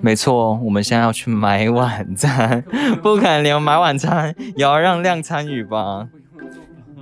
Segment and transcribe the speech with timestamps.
[0.00, 2.62] 没错，我们现在要去买晚餐，
[3.02, 6.08] 不可能连买晚餐也要让亮参与吧？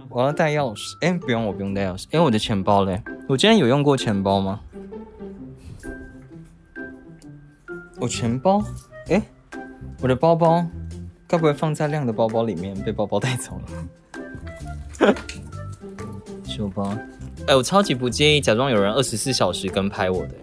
[0.09, 3.03] 我要带钥匙，哎，不用，我不用带钥匙，哎，我的钱包嘞？
[3.29, 4.61] 我今天有用过钱包吗？
[7.99, 8.63] 我钱包，
[9.09, 9.21] 哎，
[10.01, 10.65] 我的包包，
[11.27, 13.61] 该不会放在亮的包包里面，被包包带走
[15.01, 15.15] 了？
[16.45, 16.97] 书包，
[17.47, 20.35] 哎，我超级不介意假装有人二十四小时跟拍我的。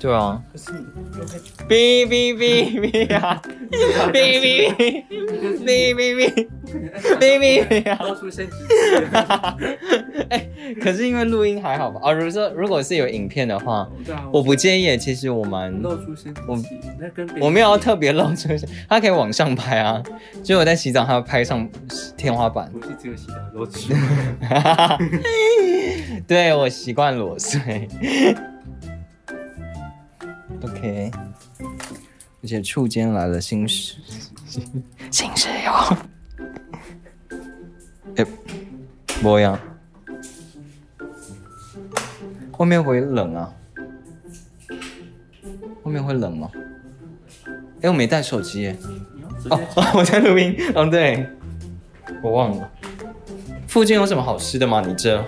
[0.00, 0.40] 对啊，
[1.68, 3.42] 哔哔哔哔啊，
[4.12, 5.04] 哔 哔哔，
[5.64, 6.46] 哔哔 哔，
[7.18, 8.52] 哔哔哔呀，露出身体。
[10.30, 10.48] 哎，
[10.80, 12.00] 可是因为录音还好吧？
[12.04, 13.88] 啊，如果说如果是有影片的话，
[14.32, 14.96] 我不介意。
[14.96, 16.56] 其实我们露出身体，我
[17.46, 20.00] 我没有特别露出身，他可以往上拍啊。
[20.44, 21.68] 就我在洗澡，他拍上
[22.16, 22.70] 天花板。
[22.70, 23.96] 不是只有洗澡裸睡。
[26.26, 27.88] 对我习惯裸睡。
[30.78, 31.10] OK，
[32.40, 33.96] 而且触间来了新室
[35.10, 35.72] 新室友，
[38.14, 38.24] 哎，
[39.20, 39.58] 不样，
[42.52, 43.52] 后面会冷啊？
[45.82, 46.48] 后面会冷吗？
[47.80, 48.76] 哎，我没带手机耶。
[49.50, 49.60] 哦，
[49.98, 50.54] 我在录音。
[50.76, 51.26] 嗯，对，
[52.22, 52.70] 我忘了。
[53.66, 54.80] 附近有什么好吃的吗？
[54.86, 55.24] 你这？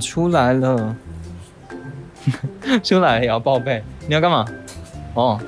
[0.00, 0.96] 出来了，
[2.82, 3.82] 出来也要报备。
[4.06, 4.44] 你要干嘛？
[5.14, 5.40] 哦，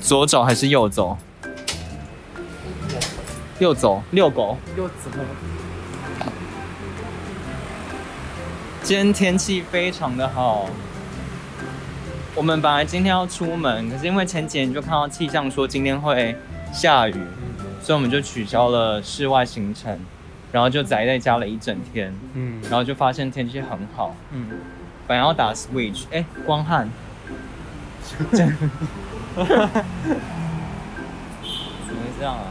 [0.00, 1.16] 左走还是右走？
[3.58, 4.56] 右走，遛狗。
[4.76, 5.10] 右走。
[8.82, 10.68] 今天天气非常的好。
[12.34, 16.34] 我们本来今天要出门，可是因为前几天就看到气象说今天会
[16.72, 17.14] 下雨。
[17.82, 19.98] 所以我们就取消了室外行程，
[20.52, 22.14] 然后就宅在家了一整天。
[22.34, 24.14] 嗯，然后就发现天气很好。
[24.30, 24.46] 嗯，
[25.06, 26.88] 本来要打 Switch，哎，光汉。
[28.32, 28.52] 怎么
[32.00, 32.44] 会这样啊？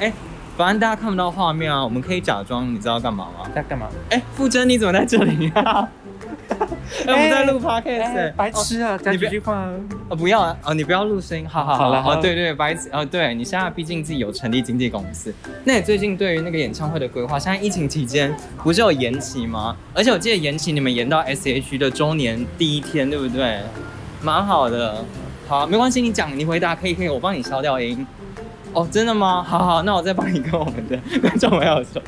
[0.00, 0.12] 哎，
[0.56, 3.48] 反正大家看不到画面啊，我们可以假装，你知道干嘛吗？
[3.54, 3.86] 在干嘛？
[4.10, 5.88] 哎，傅真，你怎么在这里啊？
[7.06, 8.96] 我们在录 podcast，白痴啊！
[8.96, 9.70] 讲几句话啊！
[10.16, 10.56] 不要啊！
[10.64, 19.76] 哦，你不要录声音，好好好了，好对对，白痴哦，对你现在毕竟自己有成立经纪公司，那你最近对于那个演唱会的规划，现在疫情期间不是有延期吗？
[19.92, 23.60] 而且我记得延期你们延到 S H 的周年第一天，对不对？
[24.22, 25.04] 蛮好的，
[25.46, 28.06] 好，没关系，你讲，你回答可以可以，我帮你消掉音。
[28.72, 29.42] 哦，真的吗？
[29.42, 32.00] 好好，那我再帮你跟我们的观众朋友说。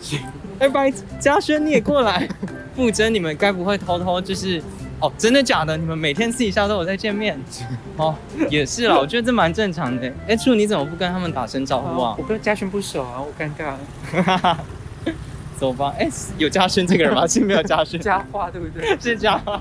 [0.62, 0.68] 行。
[0.68, 2.28] 哎，拜嘉轩，你也过来。
[2.74, 4.62] 傅真，你们该不会偷偷就是
[4.98, 5.12] 哦？
[5.18, 5.76] 真的假的？
[5.76, 7.38] 你们每天私底下都有在见面？
[7.98, 8.14] 哦，
[8.48, 10.10] 也是啦，我觉得这蛮正常的。
[10.26, 12.16] 哎，处，你怎么不跟他们打声招呼啊？
[12.18, 14.56] 我跟嘉轩不熟啊，我尴尬。
[15.58, 15.94] 走吧。
[15.98, 16.08] 哎，
[16.38, 17.26] 有嘉轩这个人吗？
[17.26, 18.00] 是没有嘉轩。
[18.00, 18.98] 嘉话对不对？
[18.98, 19.60] 是嘉话。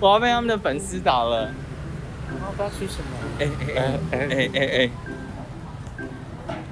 [0.00, 1.50] 我要被他们的粉丝打了。
[2.30, 3.08] 我不知道吃什么。
[3.40, 4.90] 哎哎哎哎哎哎。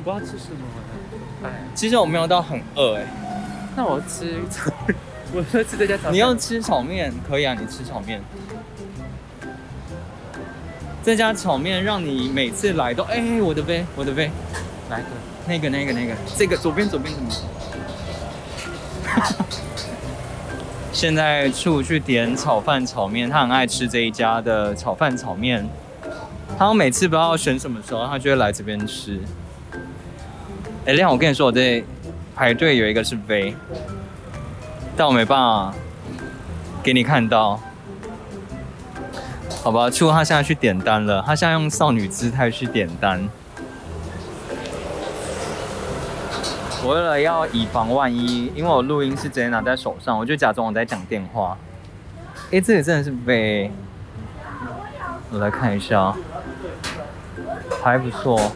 [0.05, 0.59] 不知道吃什么。
[1.45, 3.07] 哎，其实我没有到很饿哎。
[3.77, 4.41] 那我吃，
[5.35, 6.11] 我说吃这家炒。
[6.11, 8.23] 你要吃炒面可以啊，你吃炒面。
[11.05, 14.31] 这家炒面让你每次来都哎，我的杯，我的杯，
[14.89, 15.07] 来个
[15.47, 17.29] 那个那个那个，这个左边左边什么？
[20.93, 25.69] 现在出去点炒饭炒面，他很爱吃这一家的炒饭炒面。
[26.59, 29.21] 他每次不知道选什么时候，他就会来这边吃。
[30.87, 31.85] 哎，亮，我跟你说，我这。
[32.37, 33.57] 排队有一个是 V，
[34.95, 35.75] 但我没办法
[36.83, 37.59] 给你看到，
[39.65, 39.89] 好吧？
[39.89, 43.27] 出他现在去点单了，他现在用少女姿态去点单。
[46.85, 51.57] 我为了要以防万一，因为我录音是直接拿在手上，我就假装我在讲电话。
[52.53, 53.73] 哎，这里真的是 V，
[55.31, 56.15] 我来看一下，
[57.83, 58.53] 还不错。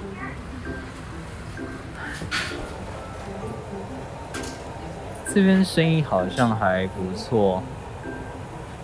[5.32, 7.62] 这边生意好像还不错，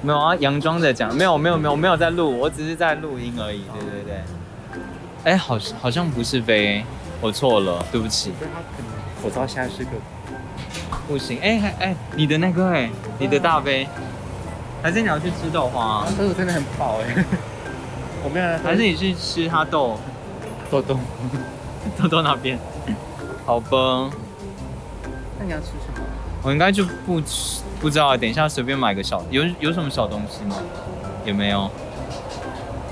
[0.01, 4.21] 没有啊，佯装在讲，没有没有没有没有在录，我只是在录音而已，对对对。
[5.25, 6.85] 哎，好好像不是飞，
[7.21, 8.33] 我错了，对不起。
[8.41, 9.91] 他可能口罩现在是个
[11.09, 12.89] 不行，哎还哎，你的那个哎，
[13.19, 13.89] 你的大杯，
[14.83, 16.07] 还是你要去吃豆花？
[16.17, 17.25] 豆豆真的很饱哎，
[18.23, 19.99] 我没有，还是你去吃他豆
[20.71, 20.97] 豆豆
[21.99, 22.57] 豆豆那边？
[23.45, 24.11] 好吧。
[25.39, 26.07] 那你要吃什么？
[26.47, 27.21] 我应该就不，
[27.81, 28.17] 不知道。
[28.17, 30.55] 等一下随便买个小，有有什么小东西吗？
[31.25, 31.69] 也没有。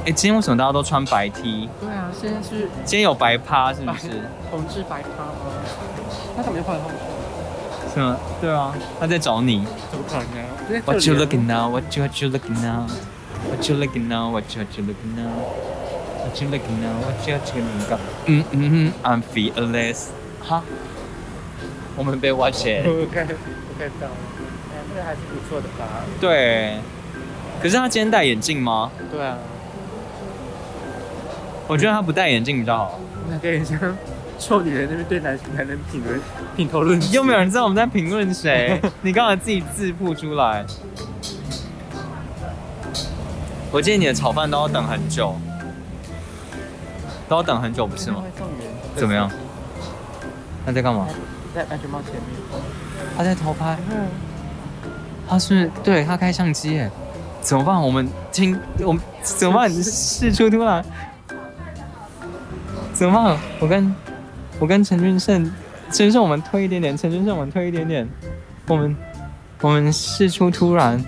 [0.05, 1.69] 哎，今天为什么大家都穿白 T？
[1.81, 4.09] 对啊，现在是今天有白趴是不是？
[4.51, 5.63] 同志白趴吗？
[6.37, 6.83] 他怎么又换了？
[7.95, 8.17] 是吗？
[8.41, 9.65] 对啊，他在找你。
[9.89, 11.71] 怎么可能？What you looking now?
[11.71, 12.89] What you What you looking now?
[13.49, 14.33] What you looking now?
[14.33, 15.31] What you What you looking now?
[16.25, 16.99] What you looking now?
[17.05, 17.99] What you What you looking now?
[18.27, 20.09] 嗯嗯嗯，I'm fearless。
[20.43, 20.63] 哈，
[21.97, 22.83] 我们被挖钱。
[22.87, 26.05] 我看，我看到，哎，这个还是不错的吧？
[26.21, 26.79] 对。
[27.63, 28.91] 可是他今天戴眼镜吗？
[29.11, 29.39] 对啊。
[31.67, 33.01] 我觉得他不戴眼镜比较好。
[33.31, 33.79] 那跟人家
[34.39, 36.21] 臭女人那边对男男人评论
[36.57, 38.79] 品头论足，又没有人知道我们在评论谁？
[39.01, 40.67] 你刚才自己自曝出来。
[43.73, 45.35] 我建议你的炒饭都要等很久，
[47.29, 48.23] 都要等很久，不是吗？
[48.95, 49.31] 怎么样？
[50.67, 51.09] 他在干嘛？
[51.55, 52.23] 在安全帽前面。
[53.17, 53.79] 他在偷拍。
[53.91, 54.09] 嗯。
[55.29, 56.91] 他是对他开相机耶？
[57.41, 57.81] 怎么办？
[57.81, 59.71] 我们听我们怎么办？
[59.71, 60.85] 事出突然。
[62.93, 63.39] 怎么办？
[63.61, 63.95] 我跟，
[64.59, 65.45] 我跟陈俊胜，
[65.87, 68.09] 陈俊胜我们推一点点，陈俊胜我们推一点点，
[68.67, 68.97] 我们，
[69.61, 71.03] 我们事出突然，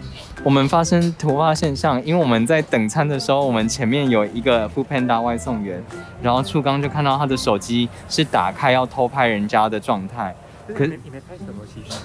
[0.46, 5.82] 我们发生突发现象，因为我们在等餐的时候，我们前面有一个 Food Panda 外送员，
[6.22, 10.32] 然后初刚就看到他的手机是打开要偷拍人家的状态，
[10.69, 11.64] 可是你没拍什么？
[11.66, 11.98] 其实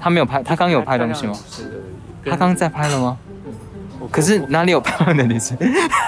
[0.00, 1.36] 他没有拍，他刚有拍东西吗？
[2.24, 3.18] 他刚在拍了吗？
[4.12, 5.58] 可是哪里有漂亮的女生？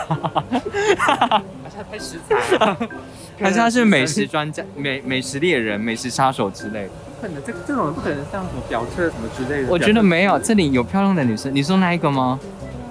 [0.06, 1.42] 他
[1.90, 2.76] 拍食材，
[3.42, 6.90] 还是他是美食专家、美美食猎人、美食杀手之类的？
[7.22, 9.68] 不可能，这这种人不可能像什么表测什么之类的。
[9.70, 11.54] 我觉得没有，这里有漂亮的女生。
[11.54, 12.38] 你说那一个吗？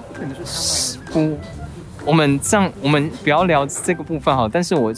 [0.07, 1.37] 不可能是他不，
[2.05, 4.49] 我们这样，我们不要聊这个部分哈。
[4.49, 4.93] 但是我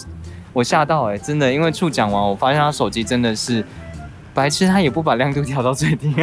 [0.53, 3.65] 我吓到哎，真的，因为处讲完，我发现他手机真的是
[4.35, 6.13] 白痴，他也不把亮度调到最低。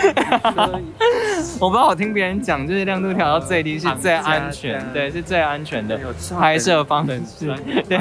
[1.60, 5.98] 我不知道，我听别人讲，就是亮度调到最低是最安全，对，是最安全的
[6.38, 7.54] 拍摄方式。
[7.88, 7.98] 对，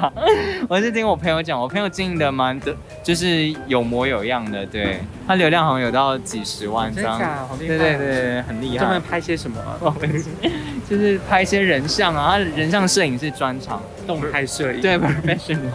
[0.68, 7.18] 我是听我朋友讲，我朋友经营的蛮的，就是有模有样的，对，他流量好像有到几十万张，
[7.58, 8.78] 对对对，很厉害。
[8.78, 9.58] 专门拍些什么？
[10.88, 15.72] 就是拍一些人像啊，他人像摄影是专长，动态摄影，对，professional。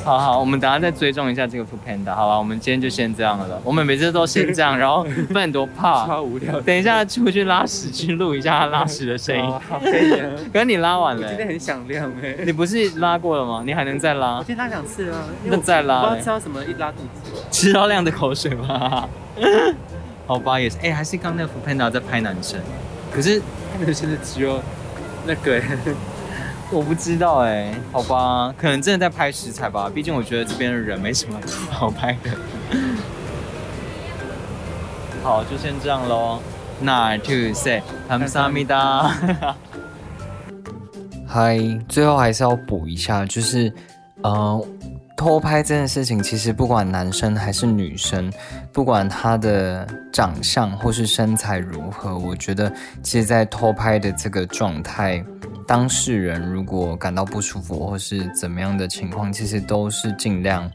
[0.04, 2.38] 好好，我们等下再追踪一下这个 Food Panda，好吧？
[2.38, 3.60] 我们今天就先这样了。
[3.62, 6.60] 我们每次都先这样，然后不然多怕，超无聊。
[6.62, 9.54] 等一下出去拉屎，去录一下他拉屎的声音。
[9.80, 10.10] 可以。
[10.52, 12.34] 可是你拉完了，今天很响亮哎。
[12.44, 13.62] 你不是拉过了吗？
[13.66, 14.38] 你还能再拉？
[14.38, 15.24] 我今天拉两次啊。
[15.44, 16.06] 那再拉。
[16.06, 17.30] 不知道什么，一拉肚子。
[17.50, 19.06] 吃到亮的口水吗？
[20.26, 20.78] 好吧，也是。
[20.82, 22.58] 哎，还是刚那个 Food Panda 在拍男生，
[23.12, 23.40] 可是
[23.72, 24.60] 他们现在只有
[25.26, 25.60] 那个。
[26.72, 29.90] 我不知道哎，好吧，可能真的在拍食材吧。
[29.92, 31.36] 毕竟我觉得这边的人没什么
[31.68, 32.30] 好拍的。
[35.22, 36.38] 好，就先这样喽。
[36.82, 39.10] Nine, two, say，Sameda。
[41.26, 41.58] 嗨，
[41.88, 43.72] 最后还是要补一下，就是，
[44.22, 44.64] 呃，
[45.16, 48.32] 偷拍这件事情，其实不管男生还是女生，
[48.72, 52.72] 不管他的长相或是身材如何，我觉得，
[53.02, 55.22] 其实，在偷拍的这个状态。
[55.70, 60.68] 当事人如果感到不舒服或是怎么样的情况，其实都是尽量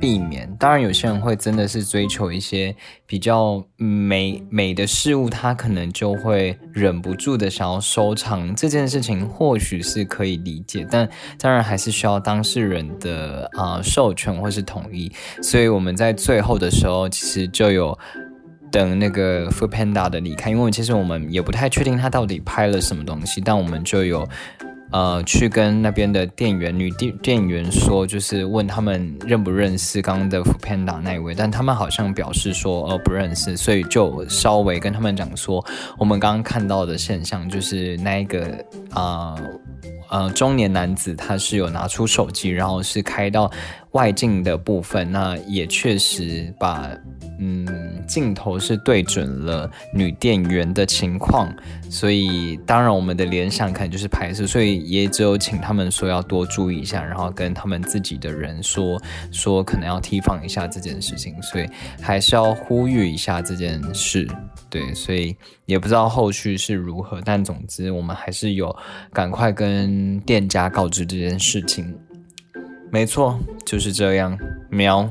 [0.00, 0.52] 避免。
[0.58, 2.74] 当然，有些人会真的是追求一些
[3.06, 10.84] 比较美美的事物，他可能就会忍不住的想要收藏这件事情，或许是可以理解。
[10.90, 11.08] 但
[11.38, 15.12] 当然还是需要当事人的啊授权或是同意。
[15.40, 17.96] 所以我们在最后的时候，其实就有。
[18.72, 24.26] 等那个 Food Panda 的离开，因为其实我们也不太确定他到底拍了什么东西，但我们就有，
[24.90, 35.64] 呃，去跟那边的店员女店店员说，就是问他们认不认识刚刚的 Food Panda 那一位，但他们好像表示说呃不认识，所以就稍微跟他们讲说，
[35.98, 38.46] 我们刚刚看到的现象就是那一个
[38.90, 39.36] 啊。
[40.10, 43.50] 呃，中年男子他是有拿出手机，然后是开到
[43.92, 46.90] 外镜的部分，那也确实把
[47.38, 47.66] 嗯
[48.12, 51.50] 镜头是对准了女店员的情况，
[51.88, 59.00] 所以当然我们的联想可能就是拍摄，所以也只有请他们说要多注意一下，然后跟他们自己的人说
[59.30, 61.66] 说可能要提防一下这件事情，所以
[62.02, 64.28] 还是要呼吁一下这件事。
[64.68, 68.76] 对，所以也不知道后续是如何，但总之我们还是有
[69.10, 71.94] 赶快跟店家告知这件事情。
[72.90, 74.38] 没错，就是这样，
[74.68, 75.10] 喵。